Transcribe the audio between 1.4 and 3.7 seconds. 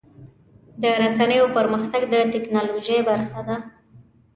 پرمختګ د ټکنالوژۍ برخه ده.